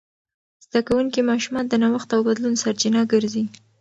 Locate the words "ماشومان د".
1.31-1.73